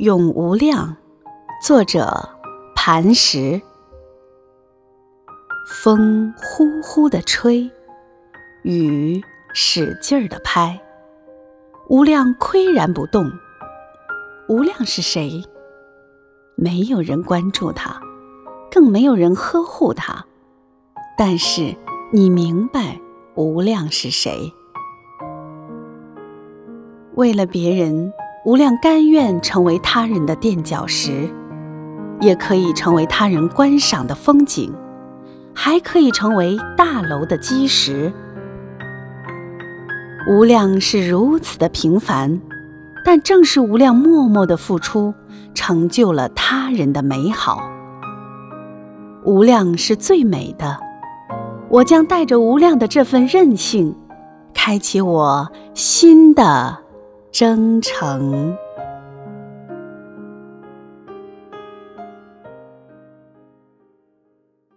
[0.00, 0.96] 永无量，
[1.62, 2.30] 作者
[2.74, 3.60] 磐石。
[5.66, 7.70] 风呼呼地吹，
[8.62, 10.80] 雨使劲儿地拍，
[11.90, 13.30] 无量岿然不动。
[14.48, 15.44] 无量是谁？
[16.54, 18.00] 没有人关注他，
[18.70, 20.24] 更没有人呵护他。
[21.18, 21.76] 但是
[22.10, 22.98] 你明白
[23.34, 24.50] 无量是谁？
[27.16, 28.10] 为了别人。
[28.42, 31.28] 无量甘愿成为他人的垫脚石，
[32.20, 34.72] 也可以成为他人观赏的风景，
[35.54, 38.10] 还可以成为大楼的基石。
[40.26, 42.40] 无量是如此的平凡，
[43.04, 45.12] 但正是无量默默的付出，
[45.52, 47.70] 成就了他人的美好。
[49.22, 50.78] 无量是最美的，
[51.68, 53.94] 我将带着无量的这份韧性，
[54.54, 56.78] 开启我新的。
[57.40, 58.54] 征程。